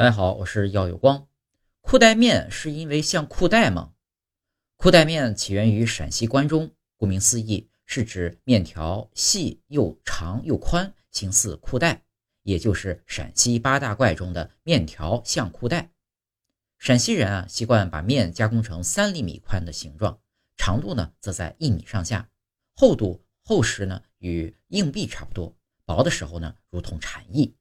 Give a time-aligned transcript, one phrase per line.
[0.00, 1.28] 大家好，我是耀有光。
[1.82, 3.92] 裤带面是因为像裤带吗？
[4.76, 12.02] 裤带面起源于陕西关中，顾名思义，是指面条细又长又宽，形似裤带，
[12.44, 15.90] 也就是陕西八大怪中的面条像裤带。
[16.78, 20.18] 陕西人啊，习惯把面加工成三厘米宽的形状，
[20.56, 22.30] 长度呢则在一米上下，
[22.74, 25.54] 厚度厚实呢与硬币差不多，
[25.84, 27.54] 薄的时候呢如同蝉翼。